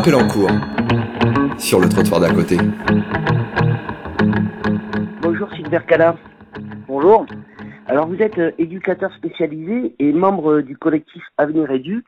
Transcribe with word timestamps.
appel 0.00 0.14
en 0.14 0.26
cours 0.28 0.48
sur 1.58 1.78
le 1.78 1.86
trottoir 1.86 2.20
d'à 2.20 2.32
côté. 2.32 2.56
Bonjour 5.20 5.52
Sylvain 5.52 5.80
Cala. 5.80 6.16
Bonjour. 6.88 7.26
Alors 7.86 8.06
vous 8.06 8.16
êtes 8.16 8.38
euh, 8.38 8.50
éducateur 8.56 9.12
spécialisé 9.12 9.94
et 9.98 10.12
membre 10.14 10.52
euh, 10.52 10.62
du 10.62 10.78
collectif 10.78 11.22
Avenir 11.36 11.70
Éduc. 11.70 12.06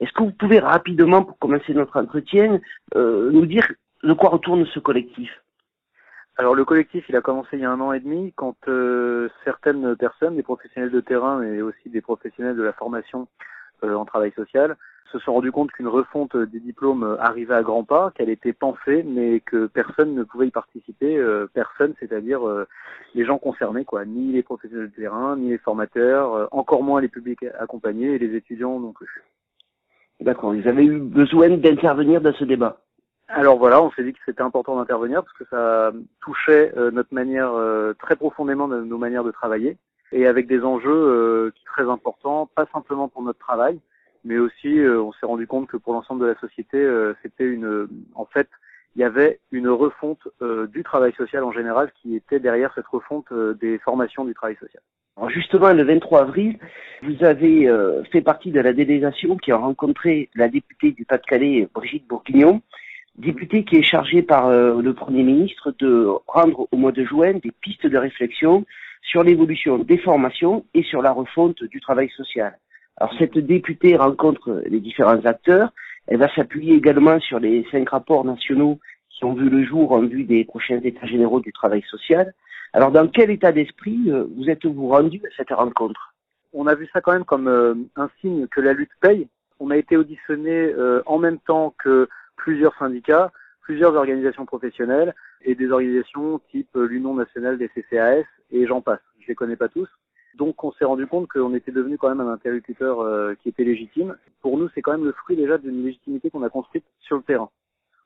Est-ce 0.00 0.10
que 0.12 0.22
vous 0.22 0.30
pouvez 0.30 0.58
rapidement, 0.58 1.22
pour 1.22 1.38
commencer 1.38 1.74
notre 1.74 2.00
entretien, 2.00 2.60
euh, 2.94 3.30
nous 3.30 3.44
dire 3.44 3.70
de 4.02 4.12
quoi 4.14 4.30
retourne 4.30 4.64
ce 4.72 4.80
collectif? 4.80 5.30
Alors 6.38 6.54
le 6.54 6.64
collectif, 6.64 7.04
il 7.10 7.16
a 7.16 7.20
commencé 7.20 7.50
il 7.52 7.60
y 7.60 7.64
a 7.66 7.70
un 7.70 7.80
an 7.80 7.92
et 7.92 8.00
demi 8.00 8.32
quand 8.36 8.56
euh, 8.68 9.28
certaines 9.44 9.94
personnes, 9.96 10.36
des 10.36 10.42
professionnels 10.42 10.90
de 10.90 11.00
terrain 11.00 11.42
et 11.42 11.60
aussi 11.60 11.90
des 11.90 12.00
professionnels 12.00 12.56
de 12.56 12.62
la 12.62 12.72
formation 12.72 13.20
euh, 13.22 13.53
en 13.82 14.04
travail 14.04 14.32
social, 14.32 14.76
se 15.12 15.18
sont 15.20 15.34
rendus 15.34 15.52
compte 15.52 15.70
qu'une 15.70 15.88
refonte 15.88 16.36
des 16.36 16.60
diplômes 16.60 17.16
arrivait 17.20 17.54
à 17.54 17.62
grands 17.62 17.84
pas, 17.84 18.10
qu'elle 18.14 18.30
était 18.30 18.52
pensée, 18.52 19.04
mais 19.04 19.40
que 19.40 19.66
personne 19.66 20.14
ne 20.14 20.24
pouvait 20.24 20.48
y 20.48 20.50
participer. 20.50 21.16
euh, 21.16 21.46
personne, 21.52 21.94
c'est-à-dire 22.00 22.46
euh, 22.46 22.66
les 23.14 23.24
gens 23.24 23.38
concernés, 23.38 23.84
quoi, 23.84 24.04
ni 24.04 24.32
les 24.32 24.42
professionnels 24.42 24.90
de 24.90 24.96
terrain, 24.96 25.36
ni 25.36 25.50
les 25.50 25.58
formateurs, 25.58 26.34
euh, 26.34 26.46
encore 26.50 26.82
moins 26.82 27.00
les 27.00 27.08
publics 27.08 27.44
accompagnés 27.58 28.14
et 28.14 28.18
les 28.18 28.34
étudiants 28.34 28.80
non 28.80 28.92
plus. 28.92 29.22
D'accord, 30.20 30.52
vous 30.52 30.68
avez 30.68 30.84
eu 30.84 30.98
besoin 30.98 31.50
d'intervenir 31.50 32.20
dans 32.20 32.32
ce 32.34 32.44
débat. 32.44 32.78
Alors 33.28 33.58
voilà, 33.58 33.82
on 33.82 33.90
s'est 33.92 34.04
dit 34.04 34.12
que 34.12 34.18
c'était 34.24 34.42
important 34.42 34.76
d'intervenir 34.76 35.22
parce 35.22 35.36
que 35.36 35.44
ça 35.50 35.92
touchait 36.20 36.72
euh, 36.76 36.90
notre 36.90 37.12
manière 37.14 37.52
euh, 37.54 37.94
très 37.94 38.16
profondément 38.16 38.68
nos 38.68 38.98
manières 38.98 39.24
de 39.24 39.30
travailler 39.30 39.76
et 40.14 40.26
avec 40.26 40.46
des 40.46 40.62
enjeux 40.62 40.90
euh, 40.90 41.52
très 41.66 41.90
importants, 41.90 42.48
pas 42.54 42.66
simplement 42.72 43.08
pour 43.08 43.22
notre 43.22 43.40
travail, 43.40 43.78
mais 44.24 44.38
aussi 44.38 44.78
euh, 44.78 45.02
on 45.02 45.12
s'est 45.12 45.26
rendu 45.26 45.46
compte 45.46 45.66
que 45.66 45.76
pour 45.76 45.92
l'ensemble 45.92 46.22
de 46.22 46.26
la 46.26 46.38
société, 46.38 46.78
euh, 46.78 47.14
c'était 47.22 47.44
une, 47.44 47.88
en 48.14 48.24
fait, 48.24 48.48
il 48.96 49.00
y 49.00 49.04
avait 49.04 49.40
une 49.50 49.68
refonte 49.68 50.20
du 50.72 50.84
travail 50.84 51.12
social 51.14 51.42
en 51.42 51.50
général 51.50 51.90
qui 52.00 52.14
était 52.14 52.38
derrière 52.38 52.72
cette 52.76 52.86
refonte 52.86 53.26
des 53.60 53.76
formations 53.78 54.24
du 54.24 54.34
travail 54.34 54.54
social. 54.54 54.80
Justement, 55.30 55.72
le 55.72 55.82
23 55.82 56.20
avril, 56.20 56.60
vous 57.02 57.24
avez 57.24 57.68
fait 58.12 58.20
partie 58.20 58.52
de 58.52 58.60
la 58.60 58.72
délégation 58.72 59.36
qui 59.36 59.50
a 59.50 59.56
rencontré 59.56 60.30
la 60.36 60.46
députée 60.46 60.92
du 60.92 61.04
Pas-de-Calais, 61.04 61.68
Brigitte 61.74 62.06
Bourguignon, 62.06 62.62
députée 63.16 63.64
qui 63.64 63.78
est 63.78 63.82
chargée 63.82 64.22
par 64.22 64.48
le 64.48 64.92
Premier 64.92 65.24
ministre 65.24 65.74
de 65.80 66.06
rendre 66.28 66.68
au 66.70 66.76
mois 66.76 66.92
de 66.92 67.04
juin 67.04 67.32
des 67.32 67.50
pistes 67.62 67.88
de 67.88 67.98
réflexion 67.98 68.64
sur 69.04 69.22
l'évolution 69.22 69.78
des 69.78 69.98
formations 69.98 70.64
et 70.74 70.82
sur 70.82 71.02
la 71.02 71.12
refonte 71.12 71.62
du 71.62 71.80
travail 71.80 72.10
social. 72.16 72.58
Alors 72.96 73.14
cette 73.18 73.38
députée 73.38 73.96
rencontre 73.96 74.62
les 74.66 74.80
différents 74.80 75.24
acteurs, 75.24 75.70
elle 76.06 76.18
va 76.18 76.34
s'appuyer 76.34 76.74
également 76.74 77.18
sur 77.20 77.38
les 77.38 77.66
cinq 77.70 77.88
rapports 77.88 78.24
nationaux 78.24 78.78
qui 79.10 79.24
ont 79.24 79.34
vu 79.34 79.48
le 79.48 79.64
jour 79.64 79.92
en 79.92 80.02
vue 80.02 80.24
des 80.24 80.44
prochains 80.44 80.80
états 80.82 81.06
généraux 81.06 81.40
du 81.40 81.52
travail 81.52 81.82
social. 81.88 82.34
Alors, 82.72 82.90
dans 82.90 83.08
quel 83.08 83.30
état 83.30 83.52
d'esprit 83.52 83.98
euh, 84.08 84.24
vous 84.36 84.50
êtes-vous 84.50 84.88
rendu 84.88 85.22
à 85.24 85.36
cette 85.36 85.50
rencontre? 85.50 86.14
On 86.52 86.66
a 86.66 86.74
vu 86.74 86.88
ça 86.92 87.00
quand 87.00 87.12
même 87.12 87.24
comme 87.24 87.48
euh, 87.48 87.74
un 87.96 88.10
signe 88.20 88.48
que 88.48 88.60
la 88.60 88.72
lutte 88.72 88.90
paye. 89.00 89.28
On 89.60 89.70
a 89.70 89.76
été 89.76 89.96
auditionné 89.96 90.50
euh, 90.50 91.00
en 91.06 91.18
même 91.18 91.38
temps 91.38 91.74
que 91.82 92.08
plusieurs 92.36 92.76
syndicats, 92.76 93.30
plusieurs 93.62 93.94
organisations 93.94 94.44
professionnelles 94.44 95.14
et 95.42 95.54
des 95.54 95.70
organisations 95.70 96.40
type 96.50 96.70
l'Union 96.74 97.14
nationale 97.14 97.58
des 97.58 97.68
CCAS 97.68 98.24
et 98.54 98.66
j'en 98.66 98.80
passe. 98.80 99.00
Je 99.20 99.28
les 99.28 99.34
connais 99.34 99.56
pas 99.56 99.68
tous. 99.68 99.88
Donc 100.36 100.64
on 100.64 100.72
s'est 100.72 100.84
rendu 100.84 101.06
compte 101.06 101.28
qu'on 101.28 101.54
était 101.54 101.72
devenu 101.72 101.98
quand 101.98 102.08
même 102.08 102.20
un 102.20 102.32
interlocuteur 102.32 103.00
euh, 103.00 103.34
qui 103.42 103.48
était 103.48 103.64
légitime. 103.64 104.16
Pour 104.40 104.58
nous, 104.58 104.68
c'est 104.74 104.82
quand 104.82 104.92
même 104.92 105.04
le 105.04 105.12
fruit 105.12 105.36
déjà 105.36 105.58
d'une 105.58 105.84
légitimité 105.84 106.30
qu'on 106.30 106.42
a 106.42 106.48
construite 106.48 106.84
sur 107.00 107.16
le 107.16 107.22
terrain. 107.22 107.50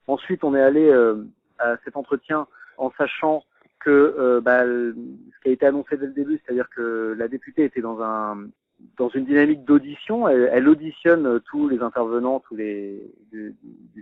Ensuite, 0.06 0.44
on 0.44 0.54
est 0.54 0.62
allé 0.62 0.88
euh, 0.88 1.24
à 1.58 1.76
cet 1.84 1.96
entretien 1.96 2.46
en 2.76 2.90
sachant 2.96 3.44
que 3.80 3.90
euh, 3.90 4.40
bah, 4.40 4.64
ce 4.64 5.40
qui 5.42 5.48
a 5.48 5.52
été 5.52 5.66
annoncé 5.66 5.96
dès 5.96 6.06
le 6.06 6.12
début, 6.12 6.40
c'est-à-dire 6.44 6.68
que 6.74 7.14
la 7.16 7.28
députée 7.28 7.64
était 7.64 7.80
dans 7.80 8.02
un 8.02 8.48
dans 8.96 9.08
une 9.08 9.24
dynamique 9.24 9.64
d'audition, 9.64 10.28
elle, 10.28 10.68
auditionne 10.68 11.40
tous 11.50 11.68
les 11.68 11.80
intervenants, 11.80 12.38
tous 12.38 12.54
les 12.54 13.12
du, 13.32 13.56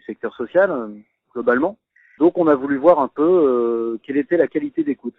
secteur 0.04 0.36
social 0.36 0.90
globalement. 1.32 1.78
Donc 2.18 2.36
on 2.36 2.46
a 2.46 2.54
voulu 2.54 2.76
voir 2.76 3.00
un 3.00 3.08
peu 3.08 3.98
quelle 4.02 4.18
était 4.18 4.36
la 4.36 4.48
qualité 4.48 4.84
d'écoute. 4.84 5.14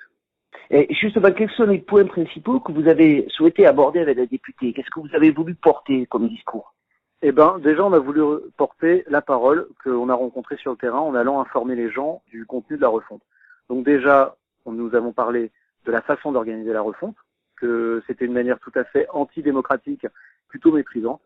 Et 0.70 0.94
justement, 0.94 1.32
quels 1.32 1.50
sont 1.52 1.66
les 1.66 1.80
points 1.80 2.06
principaux 2.06 2.60
que 2.60 2.72
vous 2.72 2.88
avez 2.88 3.26
souhaité 3.30 3.66
aborder 3.66 4.00
avec 4.00 4.18
la 4.18 4.26
députée? 4.26 4.74
Qu'est-ce 4.74 4.90
que 4.90 5.00
vous 5.00 5.16
avez 5.16 5.32
voulu 5.32 5.56
porter 5.56 6.06
comme 6.08 6.28
discours? 6.28 6.74
Eh 7.22 7.32
ben, 7.32 7.58
déjà, 7.60 7.86
on 7.86 7.94
a 7.94 8.00
voulu 8.00 8.22
porter 8.58 9.04
la 9.08 9.22
parole 9.22 9.68
qu'on 9.84 10.10
a 10.10 10.14
rencontrée 10.14 10.58
sur 10.58 10.72
le 10.72 10.78
terrain 10.78 11.00
en 11.00 11.16
allant 11.16 11.40
informer 11.40 11.76
les 11.76 11.90
gens 11.90 12.22
du 12.28 12.46
contenu 12.46 12.76
de 12.76 12.82
la 12.82 12.90
refonte. 12.90 13.22
Donc 13.70 13.86
déjà, 13.86 14.36
nous 14.66 14.94
avons 14.94 15.14
parlé 15.14 15.52
de 15.86 15.92
la 15.92 16.02
façon 16.02 16.32
d'organiser 16.32 16.74
la 16.74 16.82
refonte, 16.82 17.16
que 17.56 18.04
c'était 18.06 18.26
une 18.26 18.34
manière 18.34 18.60
tout 18.60 18.72
à 18.76 18.84
fait 18.84 19.08
antidémocratique, 19.10 20.06
plutôt 20.50 20.72
méprisante, 20.72 21.22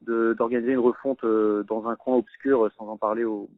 d'organiser 0.00 0.72
une 0.72 0.78
refonte 0.78 1.24
euh, 1.24 1.62
dans 1.64 1.88
un 1.88 1.96
coin 1.96 2.16
obscur 2.16 2.70
sans 2.76 2.88
en 2.88 2.96
parler 2.96 3.24
aux 3.24 3.48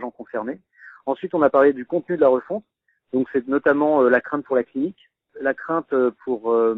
gens 0.00 0.10
concernés. 0.10 0.58
Ensuite, 1.06 1.34
on 1.34 1.42
a 1.42 1.50
parlé 1.50 1.72
du 1.72 1.84
contenu 1.84 2.16
de 2.16 2.20
la 2.20 2.28
refonte. 2.28 2.64
Donc 3.12 3.28
c'est 3.32 3.46
notamment 3.48 4.02
euh, 4.02 4.08
la 4.08 4.20
crainte 4.20 4.44
pour 4.44 4.56
la 4.56 4.64
clinique, 4.64 5.10
la 5.40 5.54
crainte 5.54 5.92
euh, 5.92 6.10
pour 6.24 6.52
euh, 6.52 6.74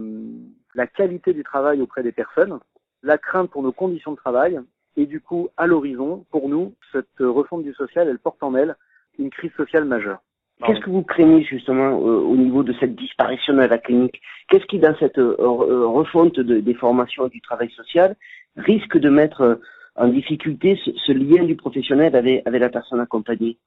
la 0.75 0.87
qualité 0.87 1.33
du 1.33 1.45
travail 1.45 1.81
auprès 1.81 2.03
des 2.03 2.13
personnes, 2.13 2.59
la 3.03 3.19
crainte 3.19 3.51
pour 3.51 3.63
nos 3.63 3.73
conditions 3.73 4.13
de 4.13 4.17
travail, 4.17 4.61
et 4.97 5.07
du 5.07 5.21
coup, 5.21 5.49
à 5.57 5.67
l'horizon, 5.67 6.25
pour 6.31 6.49
nous, 6.49 6.73
cette 6.93 7.19
refonte 7.19 7.65
du 7.65 7.75
social, 7.75 8.09
elle 8.09 8.19
porte 8.19 8.43
en 8.43 8.55
elle 8.55 8.77
une 9.19 9.31
crise 9.31 9.53
sociale 9.57 9.85
majeure. 9.85 10.21
Qu'est-ce 10.65 10.81
que 10.81 10.91
vous 10.91 11.03
craignez 11.03 11.43
justement 11.43 11.99
au 11.99 12.37
niveau 12.37 12.63
de 12.63 12.73
cette 12.79 12.95
disparition 12.95 13.55
de 13.55 13.63
la 13.63 13.79
clinique? 13.79 14.23
Qu'est-ce 14.49 14.65
qui, 14.67 14.79
dans 14.79 14.95
cette 14.99 15.19
refonte 15.19 16.39
de- 16.39 16.61
des 16.61 16.75
formations 16.75 17.27
et 17.27 17.31
du 17.31 17.41
travail 17.41 17.71
social, 17.71 18.15
risque 18.57 18.97
de 18.97 19.11
mettre 19.11 19.61
en 19.97 20.07
difficulté 20.09 20.79
ce, 20.85 21.13
lien 21.13 21.43
du 21.45 21.57
professionnel 21.57 22.15
avec 22.15 22.45
la 22.47 22.69
personne 22.71 23.01
accompagnée? 23.01 23.59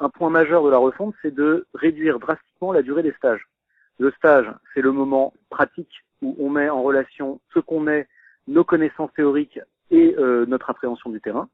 Un 0.00 0.08
point 0.10 0.30
majeur 0.30 0.62
de 0.62 0.70
la 0.70 0.78
refonte, 0.78 1.14
c'est 1.22 1.34
de 1.34 1.66
réduire 1.74 2.20
drastiquement 2.20 2.72
la 2.72 2.82
durée 2.82 3.02
des 3.02 3.12
stages. 3.12 3.46
Le 3.98 4.12
stage, 4.12 4.46
c'est 4.72 4.80
le 4.80 4.92
moment 4.92 5.34
pratique 5.50 6.04
où 6.22 6.36
on 6.38 6.50
met 6.50 6.68
en 6.68 6.82
relation 6.82 7.40
ce 7.52 7.58
qu'on 7.58 7.88
est, 7.88 8.06
nos 8.46 8.64
connaissances 8.64 9.12
théoriques 9.14 9.60
et 9.90 10.14
euh, 10.18 10.46
notre 10.46 10.70
appréhension 10.70 11.10
du 11.10 11.20
terrain. 11.20 11.48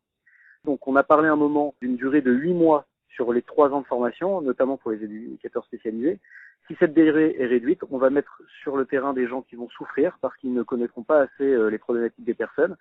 Donc 0.64 0.86
on 0.86 0.96
a 0.96 1.02
parlé 1.02 1.28
un 1.28 1.36
moment 1.36 1.74
d'une 1.80 1.96
durée 1.96 2.20
de 2.20 2.32
huit 2.32 2.52
mois 2.52 2.86
sur 3.08 3.32
les 3.32 3.42
trois 3.42 3.70
ans 3.70 3.80
de 3.80 3.86
formation, 3.86 4.42
notamment 4.42 4.76
pour 4.76 4.90
les 4.90 5.02
éducateurs 5.02 5.64
spécialisés. 5.64 6.18
Si 6.66 6.76
cette 6.78 6.94
durée 6.94 7.36
est 7.38 7.46
réduite, 7.46 7.80
on 7.90 7.98
va 7.98 8.10
mettre 8.10 8.42
sur 8.62 8.76
le 8.76 8.84
terrain 8.84 9.12
des 9.14 9.26
gens 9.26 9.42
qui 9.42 9.56
vont 9.56 9.68
souffrir 9.70 10.18
parce 10.20 10.36
qu'ils 10.36 10.52
ne 10.52 10.62
connaîtront 10.62 11.02
pas 11.02 11.20
assez 11.20 11.44
euh, 11.44 11.68
les 11.68 11.78
problématiques 11.78 12.24
des 12.24 12.34
personnes. 12.34 12.76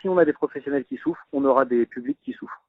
Si 0.00 0.08
on 0.08 0.18
a 0.18 0.26
des 0.26 0.32
professionnels 0.34 0.84
qui 0.84 0.98
souffrent, 0.98 1.26
on 1.32 1.44
aura 1.44 1.64
des 1.64 1.86
publics 1.86 2.18
qui 2.22 2.32
souffrent. 2.32 2.62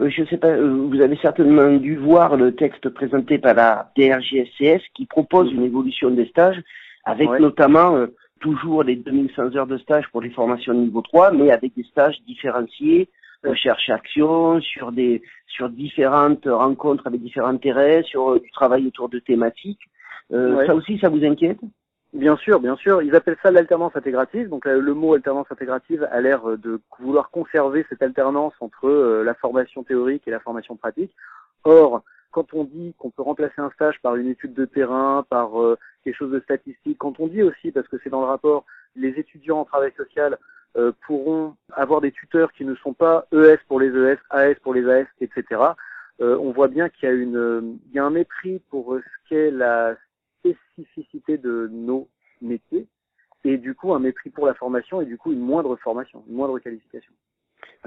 Euh, 0.00 0.08
Je 0.10 0.22
ne 0.22 0.26
sais 0.26 0.36
pas, 0.38 0.48
euh, 0.48 0.86
vous 0.88 1.00
avez 1.00 1.16
certainement 1.16 1.76
dû 1.76 1.96
voir 1.96 2.36
le 2.36 2.54
texte 2.54 2.88
présenté 2.90 3.38
par 3.38 3.54
la 3.54 3.90
DRGSCS 3.96 4.82
qui 4.94 5.06
propose 5.06 5.52
une 5.52 5.64
évolution 5.64 6.10
des 6.10 6.26
stages 6.26 6.60
avec 7.04 7.28
Ouais. 7.30 7.40
notamment 7.40 7.96
euh, 7.96 8.06
toujours 8.40 8.82
les 8.82 8.96
2100 8.96 9.56
heures 9.56 9.66
de 9.66 9.78
stage 9.78 10.06
pour 10.10 10.22
les 10.22 10.30
formations 10.30 10.74
de 10.74 10.80
niveau 10.80 11.02
3, 11.02 11.32
mais 11.32 11.50
avec 11.50 11.74
des 11.74 11.84
stages 11.84 12.20
différenciés, 12.26 13.08
recherche-action, 13.44 14.60
sur 14.60 14.92
des 14.92 15.22
sur 15.46 15.68
différentes 15.68 16.46
rencontres 16.46 17.06
avec 17.06 17.20
différents 17.22 17.48
intérêts, 17.48 18.02
sur 18.02 18.30
euh, 18.32 18.40
du 18.40 18.50
travail 18.50 18.86
autour 18.86 19.08
de 19.08 19.18
thématiques. 19.18 19.80
Euh, 20.32 20.56
Ouais. 20.56 20.66
Ça 20.66 20.74
aussi, 20.74 20.98
ça 20.98 21.08
vous 21.08 21.24
inquiète? 21.24 21.58
Bien 22.12 22.36
sûr, 22.36 22.58
bien 22.58 22.76
sûr. 22.76 23.02
Ils 23.02 23.14
appellent 23.14 23.36
ça 23.42 23.52
l'alternance 23.52 23.94
intégrative. 23.94 24.48
Donc 24.48 24.66
euh, 24.66 24.80
le 24.80 24.94
mot 24.94 25.14
alternance 25.14 25.46
intégrative 25.50 26.08
a 26.10 26.20
l'air 26.20 26.48
euh, 26.48 26.56
de 26.56 26.80
vouloir 26.98 27.30
conserver 27.30 27.86
cette 27.88 28.02
alternance 28.02 28.52
entre 28.58 28.88
euh, 28.88 29.22
la 29.22 29.34
formation 29.34 29.84
théorique 29.84 30.26
et 30.26 30.32
la 30.32 30.40
formation 30.40 30.76
pratique. 30.76 31.14
Or, 31.62 32.02
quand 32.32 32.52
on 32.52 32.64
dit 32.64 32.94
qu'on 32.98 33.10
peut 33.10 33.22
remplacer 33.22 33.58
un 33.58 33.70
stage 33.70 34.00
par 34.02 34.16
une 34.16 34.28
étude 34.28 34.54
de 34.54 34.64
terrain, 34.64 35.24
par 35.28 35.50
quelque 36.04 36.14
chose 36.14 36.30
de 36.30 36.38
statistique, 36.38 36.96
quand 36.96 37.18
on 37.18 37.26
dit 37.26 37.42
aussi, 37.42 37.72
parce 37.72 37.88
que 37.88 37.96
c'est 38.02 38.08
dans 38.08 38.20
le 38.20 38.28
rapport, 38.28 38.64
les 38.94 39.08
étudiants 39.18 39.58
en 39.58 39.64
travail 39.64 39.92
social 39.96 40.38
pourront 41.08 41.56
avoir 41.72 42.00
des 42.00 42.12
tuteurs 42.12 42.52
qui 42.52 42.64
ne 42.64 42.76
sont 42.76 42.92
pas 42.92 43.26
ES 43.32 43.58
pour 43.66 43.80
les 43.80 43.88
ES, 43.88 44.18
AS 44.30 44.54
pour 44.62 44.74
les 44.74 44.88
AS, 44.88 45.06
etc. 45.20 45.60
on 46.20 46.52
voit 46.52 46.68
bien 46.68 46.88
qu'il 46.88 47.08
y 47.08 47.12
a 47.12 47.14
une, 47.16 47.80
y 47.92 47.98
a 47.98 48.04
un 48.04 48.10
mépris 48.10 48.62
pour 48.70 48.96
ce 48.96 49.28
qu'est 49.28 49.50
la 49.50 49.96
spécificité 50.40 51.38
de 51.38 51.68
nos 51.72 52.08
métiers 52.42 52.86
et 53.44 53.56
du 53.56 53.74
coup 53.74 53.92
un 53.94 53.98
mépris 53.98 54.30
pour 54.30 54.46
la 54.46 54.54
formation 54.54 55.00
et 55.00 55.06
du 55.06 55.16
coup 55.16 55.32
une 55.32 55.40
moindre 55.40 55.76
formation, 55.76 56.22
une 56.28 56.36
moindre 56.36 56.58
qualification. 56.58 57.12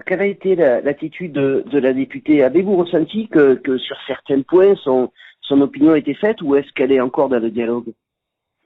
Quelle 0.05 0.21
a 0.21 0.25
été 0.25 0.55
la- 0.55 0.81
l'attitude 0.81 1.33
de, 1.33 1.63
de 1.67 1.79
la 1.79 1.93
députée 1.93 2.43
Avez-vous 2.43 2.75
ressenti 2.75 3.27
que, 3.27 3.55
que 3.55 3.77
sur 3.77 3.97
certains 4.07 4.41
points, 4.41 4.75
son, 4.75 5.11
son 5.41 5.61
opinion 5.61 5.93
a 5.93 5.97
été 5.97 6.13
faite 6.15 6.41
ou 6.41 6.55
est-ce 6.55 6.71
qu'elle 6.73 6.91
est 6.91 7.01
encore 7.01 7.29
dans 7.29 7.39
le 7.39 7.51
dialogue? 7.51 7.93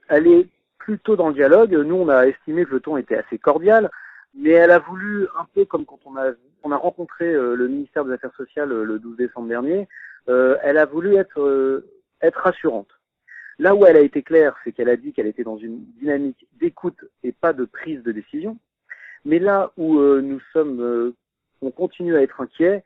Elle 0.08 0.26
est 0.26 0.46
plutôt 0.78 1.16
dans 1.16 1.28
le 1.28 1.34
dialogue. 1.34 1.72
Nous, 1.74 1.94
on 1.94 2.08
a 2.08 2.26
estimé 2.26 2.64
que 2.64 2.70
le 2.70 2.80
ton 2.80 2.96
était 2.96 3.16
assez 3.16 3.38
cordial. 3.38 3.90
mais 4.34 4.50
elle 4.50 4.70
a 4.70 4.78
voulu, 4.78 5.26
un 5.38 5.46
peu 5.54 5.64
comme 5.66 5.84
quand 5.84 6.00
on 6.06 6.16
a, 6.16 6.30
on 6.62 6.72
a 6.72 6.76
rencontré 6.76 7.30
le 7.32 7.68
ministère 7.68 8.04
des 8.06 8.12
Affaires 8.12 8.34
sociales 8.34 8.70
le 8.70 8.98
12 8.98 9.16
décembre 9.16 9.48
dernier, 9.48 9.86
elle 10.26 10.78
a 10.78 10.86
voulu 10.86 11.16
être, 11.16 11.84
être 12.22 12.40
rassurante. 12.40 12.88
Là 13.58 13.74
où 13.74 13.84
elle 13.86 13.96
a 13.96 14.00
été 14.00 14.22
claire, 14.22 14.56
c'est 14.62 14.72
qu'elle 14.72 14.88
a 14.88 14.96
dit 14.96 15.12
qu'elle 15.12 15.26
était 15.26 15.44
dans 15.44 15.58
une 15.58 15.84
dynamique 15.98 16.46
d'écoute 16.60 17.04
et 17.22 17.32
pas 17.32 17.52
de 17.52 17.64
prise 17.64 18.02
de 18.02 18.12
décision. 18.12 18.56
Mais 19.24 19.38
là 19.38 19.72
où 19.76 19.98
nous 19.98 20.40
sommes, 20.52 21.12
on 21.60 21.70
continue 21.70 22.16
à 22.16 22.22
être 22.22 22.40
inquiets, 22.40 22.84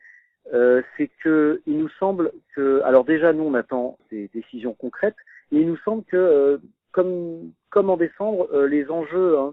euh, 0.53 0.83
c'est 0.97 1.09
que 1.23 1.63
il 1.67 1.79
nous 1.79 1.89
semble 2.01 2.33
que, 2.55 2.83
alors 2.83 3.05
déjà 3.05 3.33
nous 3.33 3.45
on 3.45 3.55
attend 3.55 3.99
des 4.11 4.29
décisions 4.35 4.75
concrètes, 4.75 5.17
et 5.53 5.61
il 5.61 5.67
nous 5.67 5.77
semble 5.79 6.05
que 6.05 6.17
euh, 6.17 6.59
comme 6.91 7.53
comme 7.71 7.91
en 7.91 7.97
décembre, 7.97 8.49
euh, 8.53 8.67
les 8.67 8.91
enjeux 8.91 9.39
hein, 9.39 9.53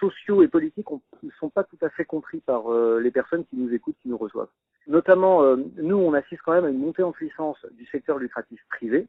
sociaux 0.00 0.42
et 0.42 0.48
politiques 0.48 0.90
ne 1.22 1.30
sont 1.38 1.50
pas 1.50 1.64
tout 1.64 1.78
à 1.82 1.88
fait 1.90 2.04
compris 2.04 2.40
par 2.40 2.70
les 3.00 3.10
personnes 3.10 3.44
qui 3.46 3.56
nous 3.56 3.72
écoutent, 3.74 3.96
qui 4.00 4.08
nous 4.08 4.16
reçoivent. 4.16 4.50
Notamment, 4.86 5.56
nous 5.56 5.96
on 5.96 6.14
assiste 6.14 6.42
quand 6.42 6.52
même 6.52 6.66
à 6.66 6.68
une 6.68 6.78
montée 6.78 7.02
en 7.02 7.10
puissance 7.10 7.58
du 7.72 7.84
secteur 7.86 8.18
lucratif 8.18 8.60
privé. 8.70 9.08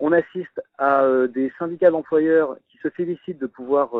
On 0.00 0.12
assiste 0.12 0.62
à 0.78 1.04
des 1.26 1.52
syndicats 1.58 1.90
d'employeurs 1.90 2.56
qui 2.70 2.78
se 2.78 2.88
félicitent 2.88 3.40
de 3.40 3.46
pouvoir 3.46 3.90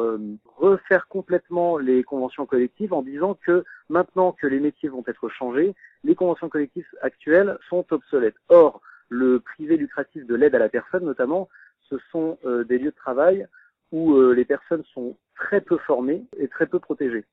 refaire 0.45 1.09
complètement 1.09 1.77
les 1.77 2.05
conventions 2.05 2.47
collectives 2.47 2.93
en 2.93 3.03
disant 3.03 3.35
que 3.35 3.65
maintenant 3.89 4.31
que 4.31 4.47
les 4.47 4.61
métiers 4.61 4.89
vont 4.89 5.03
être 5.09 5.29
changés, 5.29 5.75
les 6.05 6.15
conventions 6.15 6.49
collectives 6.49 6.87
actuelles 7.03 7.59
sont 7.69 7.85
obsolètes. 7.91 8.37
Or, 8.49 8.81
le 9.09 9.41
privé 9.41 9.77
lucratif 9.77 10.27
de 10.27 10.35
l'aide 10.35 10.55
à 10.55 10.59
la 10.59 10.69
personne, 10.69 11.05
notamment, 11.05 11.49
ce 11.89 11.97
sont 12.12 12.39
euh, 12.45 12.65
des 12.65 12.79
lieux 12.79 12.91
de 12.91 12.97
travail 12.97 13.47
où 13.93 14.15
euh, 14.15 14.35
les 14.35 14.45
personnes 14.45 14.85
sont 14.93 15.17
très 15.35 15.61
peu 15.61 15.79
formées 15.79 16.25
et 16.37 16.49
très 16.49 16.67
peu 16.67 16.79
protégées. 16.79 17.25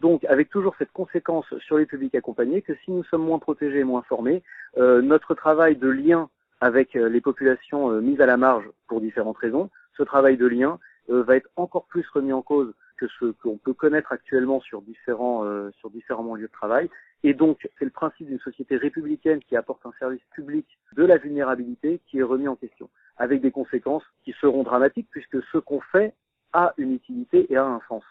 Donc, 0.00 0.24
avec 0.24 0.48
toujours 0.48 0.74
cette 0.78 0.92
conséquence 0.92 1.46
sur 1.58 1.76
les 1.76 1.86
publics 1.86 2.14
accompagnés 2.14 2.62
que 2.62 2.74
si 2.84 2.90
nous 2.90 3.04
sommes 3.04 3.24
moins 3.24 3.38
protégés 3.38 3.80
et 3.80 3.84
moins 3.84 4.02
formés, 4.02 4.42
euh, 4.78 5.02
notre 5.02 5.34
travail 5.34 5.76
de 5.76 5.88
lien 5.88 6.28
avec 6.60 6.94
les 6.94 7.20
populations 7.20 7.90
mises 8.00 8.20
à 8.20 8.26
la 8.26 8.36
marge 8.36 8.68
pour 8.86 9.00
différentes 9.00 9.38
raisons, 9.38 9.70
ce 9.96 10.02
travail 10.02 10.36
de 10.36 10.46
lien 10.46 10.78
va 11.08 11.36
être 11.36 11.48
encore 11.56 11.86
plus 11.86 12.06
remis 12.08 12.32
en 12.32 12.42
cause 12.42 12.72
que 12.96 13.06
ce 13.18 13.32
qu'on 13.42 13.56
peut 13.56 13.72
connaître 13.72 14.12
actuellement 14.12 14.60
sur 14.60 14.82
différents, 14.82 15.44
sur 15.78 15.90
différents 15.90 16.34
lieux 16.34 16.48
de 16.48 16.52
travail. 16.52 16.90
Et 17.22 17.34
donc, 17.34 17.68
c'est 17.78 17.84
le 17.84 17.90
principe 17.90 18.28
d'une 18.28 18.40
société 18.40 18.76
républicaine 18.76 19.40
qui 19.40 19.56
apporte 19.56 19.84
un 19.84 19.92
service 19.98 20.22
public 20.34 20.66
de 20.96 21.04
la 21.04 21.18
vulnérabilité 21.18 22.00
qui 22.06 22.18
est 22.18 22.22
remis 22.22 22.48
en 22.48 22.56
question, 22.56 22.88
avec 23.16 23.40
des 23.42 23.50
conséquences 23.50 24.04
qui 24.24 24.34
seront 24.40 24.62
dramatiques 24.62 25.08
puisque 25.10 25.42
ce 25.52 25.58
qu'on 25.58 25.80
fait 25.80 26.14
a 26.52 26.72
une 26.78 26.94
utilité 26.94 27.46
et 27.52 27.56
a 27.56 27.64
un 27.64 27.80
sens. 27.88 28.02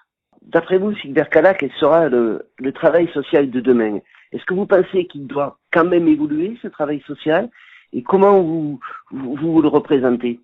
D'après 0.43 0.77
vous, 0.77 0.95
Sylvère 0.95 1.29
Cala, 1.29 1.53
quel 1.53 1.71
sera 1.73 2.07
le, 2.07 2.45
travail 2.73 3.09
social 3.13 3.49
de 3.49 3.59
demain? 3.59 3.99
Est-ce 4.31 4.45
que 4.45 4.53
vous 4.53 4.67
pensez 4.67 5.05
qu'il 5.07 5.27
doit 5.27 5.57
quand 5.73 5.85
même 5.85 6.07
évoluer, 6.07 6.57
ce 6.61 6.67
travail 6.67 7.01
social? 7.01 7.49
Et 7.93 8.03
comment 8.03 8.41
vous, 8.41 8.79
vous, 9.11 9.61
le 9.61 9.67
représentez? 9.67 10.39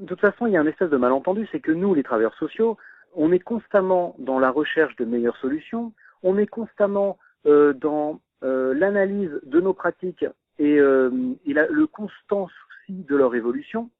De 0.00 0.06
toute 0.06 0.20
façon, 0.20 0.46
il 0.46 0.52
y 0.52 0.56
a 0.56 0.60
un 0.60 0.66
espèce 0.66 0.90
de 0.90 0.96
malentendu, 0.96 1.48
c'est 1.52 1.60
que 1.60 1.72
nous, 1.72 1.94
les 1.94 2.02
travailleurs 2.02 2.34
sociaux, 2.34 2.76
on 3.14 3.30
est 3.32 3.38
constamment 3.38 4.16
dans 4.18 4.38
la 4.38 4.50
recherche 4.50 4.96
de 4.96 5.04
meilleures 5.04 5.36
solutions, 5.36 5.92
on 6.22 6.36
est 6.36 6.46
constamment 6.46 7.18
euh, 7.46 7.72
dans 7.74 8.20
euh, 8.42 8.74
l'analyse 8.74 9.30
de 9.44 9.60
nos 9.60 9.74
pratiques 9.74 10.24
et, 10.58 10.78
euh, 10.78 11.10
le 11.46 11.86
constant 11.86 12.48
souci 12.48 13.04
de 13.04 13.16
leur 13.16 13.34
évolution. 13.34 13.90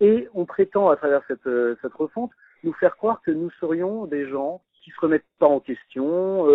Et 0.00 0.28
on 0.34 0.44
prétend, 0.44 0.88
à 0.88 0.96
travers 0.96 1.22
cette, 1.26 1.48
cette 1.82 1.92
refonte, 1.94 2.30
nous 2.62 2.72
faire 2.74 2.96
croire 2.96 3.20
que 3.22 3.30
nous 3.30 3.50
serions 3.60 4.06
des 4.06 4.28
gens 4.28 4.62
qui 4.82 4.90
se 4.90 5.00
remettent 5.00 5.26
pas 5.38 5.46
en 5.46 5.60
question, 5.60 6.46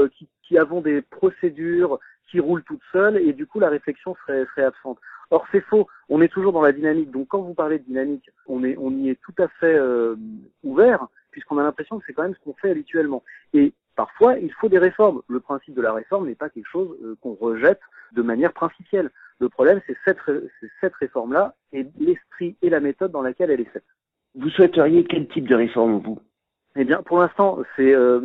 qui, 0.42 0.58
avons 0.58 0.82
des 0.82 1.02
procédures 1.02 2.00
qui 2.30 2.40
roulent 2.40 2.64
toutes 2.64 2.82
seules, 2.92 3.18
et 3.18 3.34
du 3.34 3.46
coup 3.46 3.60
la 3.60 3.70
réflexion 3.70 4.16
serait 4.26 4.64
absente. 4.64 4.98
Or 5.32 5.46
c'est 5.52 5.62
faux, 5.62 5.88
on 6.10 6.22
est 6.22 6.28
toujours 6.28 6.54
dans 6.54 6.62
la 6.62 6.72
dynamique. 6.72 7.12
Donc 7.12 7.28
quand 7.30 7.42
vous 7.42 7.54
parlez 7.54 7.80
de 7.80 7.84
dynamique, 7.84 8.30
on, 8.48 8.64
est, 8.64 8.76
on 8.78 8.92
y 8.92 9.10
est 9.10 9.20
tout 9.22 9.36
à 9.40 9.48
fait 9.48 9.80
ouvert, 10.64 11.08
puisqu'on 11.32 11.58
a 11.58 11.64
l'impression 11.64 12.00
que 12.00 12.06
c'est 12.06 12.14
quand 12.14 12.24
même 12.24 12.36
ce 12.36 12.44
qu'on 12.44 12.54
fait 12.54 12.72
habituellement. 12.72 13.24
Et 13.54 13.74
Parfois, 13.96 14.38
il 14.38 14.52
faut 14.54 14.70
des 14.70 14.78
réformes. 14.78 15.22
Le 15.30 15.40
principe 15.40 15.74
de 15.74 15.82
la 15.82 15.94
réforme 15.94 16.28
n'est 16.28 16.36
pas 16.36 16.50
quelque 16.50 16.68
chose 16.68 16.98
euh, 17.02 17.16
qu'on 17.22 17.34
rejette 17.34 17.80
de 18.12 18.22
manière 18.22 18.54
principielle. 18.54 19.10
Le 19.40 19.50
problème, 19.50 19.82
c'est 19.88 19.98
cette, 20.06 20.20
cette 20.82 20.96
réforme-là 20.96 21.56
et 21.74 21.86
l'esprit 22.00 22.56
et 22.62 22.70
la 22.70 22.80
méthode 22.80 23.12
dans 23.12 23.22
laquelle 23.22 23.52
elle 23.52 23.62
est 23.62 23.72
faite. 23.72 23.86
Vous 24.36 24.50
souhaiteriez 24.50 25.06
quel 25.06 25.28
type 25.28 25.48
de 25.48 25.56
réforme, 25.56 26.00
vous? 26.00 26.20
Eh 26.76 26.84
bien, 26.84 27.02
pour 27.04 27.20
l'instant, 27.20 27.60
c'est... 27.76 27.94
Euh, 27.94 28.22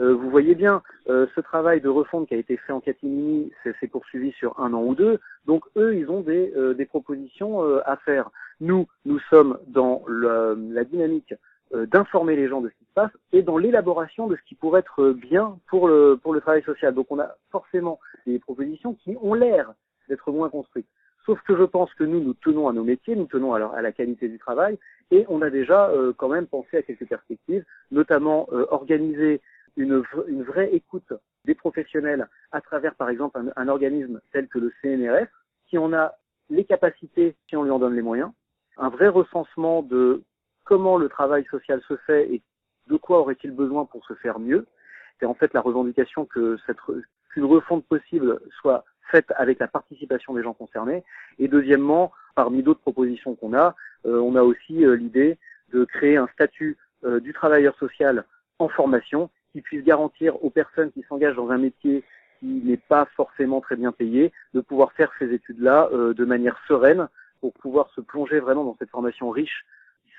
euh, 0.00 0.12
vous 0.12 0.28
voyez 0.28 0.56
bien, 0.56 0.82
ce 1.06 1.40
travail 1.40 1.80
de 1.80 1.88
refonte 1.88 2.26
qui 2.26 2.34
a 2.34 2.36
été 2.36 2.56
fait 2.56 2.72
en 2.72 2.80
catimini 2.80 3.52
s'est 3.62 3.86
poursuivi 3.86 4.32
sur 4.32 4.58
un 4.58 4.72
an 4.72 4.82
ou 4.82 4.96
deux. 4.96 5.20
Donc 5.46 5.64
eux, 5.76 5.96
ils 5.96 6.10
ont 6.10 6.20
des, 6.20 6.52
des 6.74 6.86
propositions 6.86 7.62
à 7.84 7.96
faire. 7.96 8.30
Nous, 8.60 8.86
nous 9.04 9.18
sommes 9.30 9.58
dans 9.66 10.02
la 10.08 10.84
dynamique 10.84 11.34
d'informer 11.72 12.36
les 12.36 12.48
gens 12.48 12.60
de 12.60 12.70
ce 12.70 12.84
et 13.32 13.42
dans 13.42 13.58
l'élaboration 13.58 14.26
de 14.26 14.36
ce 14.36 14.42
qui 14.48 14.54
pourrait 14.54 14.80
être 14.80 15.10
bien 15.10 15.58
pour 15.68 15.88
le, 15.88 16.20
travail 16.40 16.62
social. 16.62 16.94
Donc 16.94 17.06
on 17.10 17.18
a 17.18 17.34
forcément 17.50 17.98
des 18.26 18.38
propositions 18.38 18.94
qui 18.94 19.16
ont 19.20 19.34
l'air 19.34 19.72
d'être 20.08 20.30
moins 20.30 20.50
construites. 20.50 20.86
Sauf 21.26 21.40
que 21.42 21.56
je 21.56 21.64
pense 21.64 21.92
que 21.94 22.04
nous, 22.04 22.20
nous 22.20 22.34
tenons 22.34 22.68
à 22.68 22.72
nos 22.72 22.84
métiers, 22.84 23.16
nous 23.16 23.26
tenons 23.26 23.54
à, 23.54 23.64
à 23.74 23.80
la 23.82 23.92
qualité 23.92 24.28
du 24.28 24.38
travail, 24.38 24.78
et 25.10 25.24
on 25.28 25.40
a 25.40 25.48
déjà 25.48 25.88
euh, 25.88 26.12
quand 26.14 26.28
même 26.28 26.46
pensé 26.46 26.76
à 26.76 26.82
quelques 26.82 27.06
perspectives, 27.06 27.64
notamment 27.90 28.46
euh, 28.52 28.66
organiser 28.70 29.40
une, 29.76 30.04
vraie 30.42 30.74
écoute 30.74 31.12
des 31.44 31.54
professionnels 31.54 32.28
à 32.52 32.60
travers, 32.60 32.94
par 32.94 33.10
exemple, 33.10 33.40
un, 33.56 33.68
organisme 33.68 34.20
tel 34.32 34.48
que 34.48 34.58
le 34.58 34.72
CNRS, 34.80 35.28
qui 35.66 35.78
en 35.78 35.92
a 35.92 36.14
les 36.50 36.64
capacités 36.64 37.36
si 37.48 37.56
on 37.56 37.64
lui 37.64 37.70
en 37.70 37.78
donne 37.78 37.94
les 37.94 38.02
moyens, 38.02 38.30
un 38.76 38.88
vrai 38.88 39.08
recensement 39.08 39.82
de 39.82 40.22
comment 40.64 40.96
le 40.96 41.08
travail 41.08 41.44
social 41.50 41.80
se 41.88 41.96
fait 41.96 42.32
et 42.32 42.42
de 42.88 42.96
quoi 42.96 43.20
aurait-il 43.20 43.50
besoin 43.50 43.84
pour 43.84 44.04
se 44.06 44.14
faire 44.14 44.38
mieux 44.38 44.66
C'est 45.18 45.26
en 45.26 45.34
fait 45.34 45.52
la 45.54 45.60
revendication 45.60 46.26
que 46.26 46.58
cette 46.66 46.78
qu'une 47.32 47.44
refonte 47.44 47.84
possible 47.86 48.40
soit 48.60 48.84
faite 49.10 49.32
avec 49.36 49.58
la 49.58 49.68
participation 49.68 50.34
des 50.34 50.42
gens 50.42 50.54
concernés. 50.54 51.04
Et 51.38 51.48
deuxièmement, 51.48 52.12
parmi 52.34 52.62
d'autres 52.62 52.80
propositions 52.80 53.34
qu'on 53.34 53.54
a, 53.54 53.74
euh, 54.06 54.18
on 54.20 54.34
a 54.36 54.42
aussi 54.42 54.84
euh, 54.84 54.96
l'idée 54.96 55.38
de 55.72 55.84
créer 55.84 56.16
un 56.16 56.28
statut 56.28 56.76
euh, 57.04 57.20
du 57.20 57.32
travailleur 57.32 57.76
social 57.78 58.24
en 58.58 58.68
formation 58.68 59.30
qui 59.54 59.62
puisse 59.62 59.84
garantir 59.84 60.44
aux 60.44 60.50
personnes 60.50 60.92
qui 60.92 61.02
s'engagent 61.08 61.36
dans 61.36 61.50
un 61.50 61.58
métier 61.58 62.04
qui 62.40 62.60
n'est 62.64 62.76
pas 62.76 63.06
forcément 63.16 63.62
très 63.62 63.76
bien 63.76 63.92
payé 63.92 64.32
de 64.52 64.60
pouvoir 64.60 64.92
faire 64.92 65.10
ces 65.18 65.32
études-là 65.32 65.88
de 65.92 66.24
manière 66.24 66.58
sereine 66.68 67.08
pour 67.40 67.54
pouvoir 67.54 67.88
se 67.94 68.02
plonger 68.02 68.40
vraiment 68.40 68.64
dans 68.64 68.76
cette 68.78 68.90
formation 68.90 69.30
riche 69.30 69.64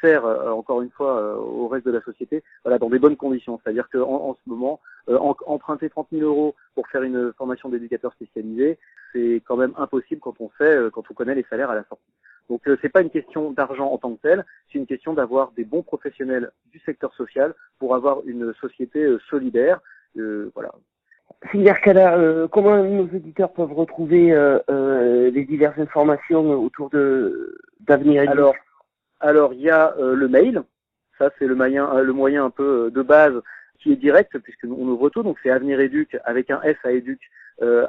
sert 0.02 0.26
euh, 0.26 0.52
encore 0.52 0.82
une 0.82 0.90
fois 0.90 1.20
euh, 1.20 1.36
au 1.36 1.68
reste 1.68 1.86
de 1.86 1.92
la 1.92 2.02
société, 2.02 2.44
voilà, 2.64 2.78
dans 2.78 2.90
des 2.90 3.00
bonnes 3.00 3.16
conditions. 3.16 3.60
C'est-à-dire 3.64 3.90
qu'en 3.90 4.30
en 4.30 4.34
ce 4.36 4.50
moment, 4.50 4.80
euh, 5.10 5.18
emprunter 5.18 5.90
30 5.90 6.08
000 6.12 6.24
euros 6.24 6.56
pour 6.74 6.88
faire 6.88 7.04
une 7.04 7.34
formation 7.34 7.70
d'éducateur 7.70 8.14
spécialisé, 8.14 8.78
c'est 9.14 9.42
quand 9.46 9.58
même 9.58 9.74
impossible 9.78 10.22
quand 10.22 10.36
on 10.40 10.50
sait, 10.58 10.78
quand 10.92 11.04
on 11.10 11.14
connaît 11.14 11.36
les 11.36 11.46
salaires 11.50 11.70
à 11.70 11.76
la 11.76 11.84
sortie. 11.86 12.04
Donc 12.50 12.62
c'est 12.82 12.90
pas 12.90 13.02
une 13.02 13.10
question 13.10 13.52
d'argent 13.52 13.92
en 13.92 13.98
tant 13.98 14.14
que 14.16 14.22
tel, 14.22 14.46
c'est 14.72 14.78
une 14.78 14.86
question 14.86 15.14
d'avoir 15.14 15.52
des 15.54 15.64
bons 15.64 15.82
professionnels 15.82 16.52
du 16.72 16.80
secteur 16.80 17.14
social 17.16 17.54
pour 17.80 17.96
avoir 17.96 18.20
une 18.26 18.54
société 18.62 19.04
solidaire. 19.30 19.80
voilà. 20.16 20.72
Sylvia 21.52 21.76
comment 22.50 22.84
nos 22.84 23.08
éditeurs 23.08 23.52
peuvent 23.52 23.74
retrouver 23.74 24.30
les 24.70 25.46
diverses 25.46 25.80
informations 25.80 26.52
autour 26.52 26.90
de 26.92 27.58
d'avenir 27.88 28.30
Alors, 28.30 28.56
alors 29.20 29.54
il 29.54 29.62
y 29.62 29.70
a 29.70 29.96
euh, 29.98 30.16
le 30.16 30.28
mail, 30.28 30.64
ça 31.18 31.32
c'est 31.38 31.48
le 31.48 31.56
moyen, 31.56 31.90
euh, 31.96 32.04
le 32.04 32.14
moyen 32.14 32.46
un 32.46 32.50
peu 32.50 32.86
euh, 32.86 32.92
de 32.92 33.02
base 33.02 33.42
qui 33.80 33.92
est 33.92 33.96
direct 33.96 34.38
puisque 34.40 34.66
on 34.66 34.88
ouvre 34.88 35.10
tout, 35.10 35.24
donc 35.24 35.38
c'est 35.42 35.50
Avenir 35.50 35.80
Éduc 35.80 36.18
avec 36.26 36.52
un 36.52 36.62
S 36.62 36.78
à 36.84 36.92
Éduc 36.92 37.20
euh, 37.62 37.86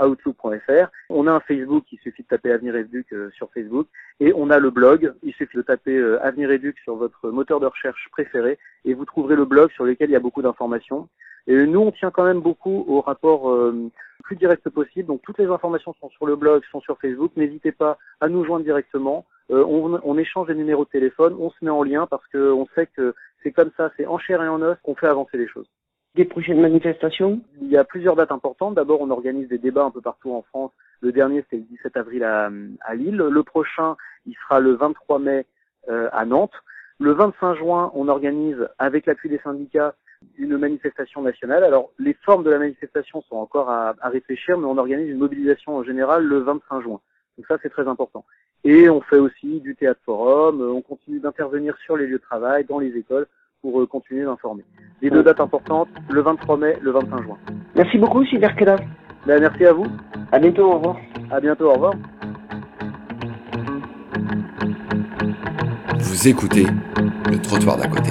outlook.fr. 0.00 0.90
On 1.08 1.26
a 1.26 1.32
un 1.32 1.40
Facebook, 1.40 1.84
il 1.92 1.98
suffit 1.98 2.22
de 2.22 2.28
taper 2.28 2.52
Avenir 2.52 2.76
Éduc 2.76 3.14
sur 3.34 3.50
Facebook, 3.52 3.88
et 4.20 4.32
on 4.34 4.50
a 4.50 4.58
le 4.58 4.70
blog, 4.70 5.12
il 5.22 5.32
suffit 5.34 5.56
de 5.56 5.62
taper 5.62 5.98
Avenir 6.22 6.50
Éduc 6.50 6.78
sur 6.84 6.96
votre 6.96 7.30
moteur 7.30 7.60
de 7.60 7.66
recherche 7.66 8.08
préféré, 8.12 8.58
et 8.84 8.94
vous 8.94 9.04
trouverez 9.04 9.36
le 9.36 9.44
blog 9.44 9.70
sur 9.72 9.84
lequel 9.84 10.10
il 10.10 10.12
y 10.12 10.16
a 10.16 10.20
beaucoup 10.20 10.42
d'informations. 10.42 11.08
Et 11.46 11.66
nous, 11.66 11.80
on 11.80 11.90
tient 11.90 12.10
quand 12.10 12.24
même 12.24 12.40
beaucoup 12.40 12.84
au 12.86 13.00
rapport 13.00 13.50
euh, 13.50 13.90
plus 14.22 14.36
direct 14.36 14.68
possible. 14.68 15.08
Donc 15.08 15.22
toutes 15.22 15.38
les 15.38 15.46
informations 15.46 15.94
sont 16.00 16.10
sur 16.10 16.26
le 16.26 16.36
blog, 16.36 16.62
sont 16.70 16.80
sur 16.80 16.98
Facebook. 16.98 17.32
N'hésitez 17.36 17.72
pas 17.72 17.98
à 18.20 18.28
nous 18.28 18.44
joindre 18.44 18.64
directement. 18.64 19.26
Euh, 19.50 19.64
on, 19.66 20.00
on, 20.04 20.18
échange 20.18 20.48
les 20.48 20.54
numéros 20.54 20.84
de 20.84 20.90
téléphone, 20.90 21.34
on 21.40 21.50
se 21.50 21.56
met 21.62 21.70
en 21.70 21.82
lien 21.82 22.06
parce 22.06 22.24
qu'on 22.28 22.68
sait 22.74 22.86
que 22.86 23.14
c'est 23.42 23.50
comme 23.50 23.70
ça, 23.76 23.90
c'est 23.96 24.06
en 24.06 24.18
chair 24.18 24.42
et 24.42 24.48
en 24.48 24.62
os 24.62 24.76
qu'on 24.84 24.94
fait 24.94 25.08
avancer 25.08 25.38
les 25.38 25.48
choses. 25.48 25.66
Des 26.16 26.24
prochaines 26.24 26.60
manifestations 26.60 27.40
Il 27.60 27.68
y 27.68 27.76
a 27.76 27.84
plusieurs 27.84 28.16
dates 28.16 28.32
importantes. 28.32 28.74
D'abord, 28.74 29.00
on 29.00 29.10
organise 29.10 29.48
des 29.48 29.58
débats 29.58 29.84
un 29.84 29.90
peu 29.90 30.00
partout 30.00 30.32
en 30.32 30.42
France. 30.42 30.72
Le 31.00 31.12
dernier, 31.12 31.44
c'est 31.48 31.56
le 31.56 31.62
17 31.62 31.96
avril 31.96 32.24
à, 32.24 32.50
à, 32.80 32.94
Lille. 32.94 33.16
Le 33.16 33.42
prochain, 33.44 33.96
il 34.26 34.34
sera 34.34 34.58
le 34.58 34.72
23 34.74 35.20
mai 35.20 35.46
euh, 35.88 36.08
à 36.12 36.24
Nantes. 36.24 36.54
Le 36.98 37.12
25 37.12 37.54
juin, 37.54 37.92
on 37.94 38.08
organise, 38.08 38.68
avec 38.78 39.06
l'appui 39.06 39.28
des 39.28 39.38
syndicats, 39.38 39.94
une 40.36 40.58
manifestation 40.58 41.22
nationale. 41.22 41.62
Alors, 41.64 41.92
les 41.98 42.14
formes 42.24 42.44
de 42.44 42.50
la 42.50 42.58
manifestation 42.58 43.22
sont 43.22 43.36
encore 43.36 43.70
à, 43.70 43.94
à 44.00 44.08
réfléchir, 44.08 44.58
mais 44.58 44.66
on 44.66 44.78
organise 44.78 45.08
une 45.08 45.18
mobilisation 45.18 45.76
en 45.76 45.84
général 45.84 46.24
le 46.24 46.38
25 46.40 46.82
juin. 46.82 47.00
Donc 47.38 47.46
ça, 47.46 47.56
c'est 47.62 47.70
très 47.70 47.88
important. 47.88 48.24
Et 48.64 48.90
on 48.90 49.00
fait 49.00 49.18
aussi 49.18 49.60
du 49.60 49.74
théâtre 49.76 50.00
forum, 50.04 50.60
on 50.60 50.82
continue 50.82 51.20
d'intervenir 51.20 51.76
sur 51.78 51.96
les 51.96 52.06
lieux 52.06 52.18
de 52.18 52.22
travail, 52.22 52.64
dans 52.64 52.78
les 52.78 52.94
écoles, 52.96 53.26
pour 53.62 53.80
euh, 53.80 53.86
continuer 53.86 54.24
d'informer. 54.24 54.64
Les 55.02 55.10
deux 55.10 55.22
dates 55.22 55.40
importantes, 55.40 55.88
le 56.08 56.22
23 56.22 56.56
mai, 56.56 56.78
le 56.80 56.90
25 56.90 57.22
juin. 57.22 57.38
Merci 57.74 57.98
beaucoup. 57.98 58.24
Ben, 59.26 59.40
merci 59.40 59.66
à 59.66 59.72
vous. 59.72 59.86
À 60.32 60.38
bientôt, 60.38 60.64
au 60.64 60.74
revoir. 60.76 60.96
À 61.30 61.40
bientôt, 61.40 61.66
au 61.66 61.74
revoir. 61.74 61.94
Vous 65.98 66.28
écoutez 66.28 66.66
le 67.30 67.38
trottoir 67.40 67.76
d'à 67.76 67.86
côté. 67.86 68.10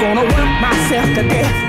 Gonna 0.00 0.22
work 0.22 0.60
myself 0.60 1.06
to 1.16 1.22
death. 1.28 1.67